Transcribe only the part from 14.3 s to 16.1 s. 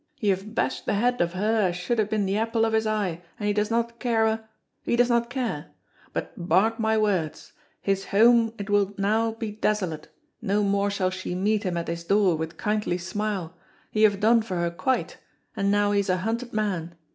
for her quite, and now he is